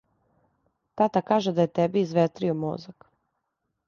[1.01, 3.07] Тата каже да је теби изветрио мозак.